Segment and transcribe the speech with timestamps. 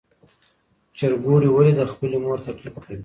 [0.97, 2.97] چرګوړي ولې د خپلې مور تقلید کوي؟